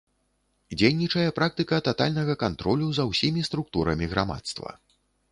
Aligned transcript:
Дзейнічае 0.81 1.25
практыка 1.39 1.77
татальнага 1.87 2.35
кантролю 2.43 2.87
за 2.99 3.03
ўсімі 3.11 3.43
структурамі 3.49 4.05
грамадства. 4.15 4.69